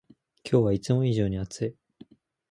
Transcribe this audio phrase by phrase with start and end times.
[0.43, 1.75] 今日はいつも以上に暑い